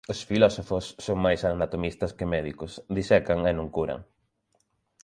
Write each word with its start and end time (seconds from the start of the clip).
Os 0.13 0.19
filósofos 0.29 0.85
son 1.05 1.17
máis 1.25 1.41
anatomistas 1.51 2.11
que 2.17 2.31
médicos: 2.35 2.71
disecan 2.97 3.39
e 3.49 3.51
non 3.57 3.67
curan. 3.75 3.99